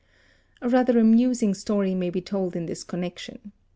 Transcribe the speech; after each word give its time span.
A 0.63 0.67
rather 0.67 0.97
amusing 0.97 1.53
story 1.53 1.93
may 1.93 2.09
be 2.09 2.21
told 2.21 2.55
in 2.55 2.65
this 2.65 2.83
connection. 2.83 3.51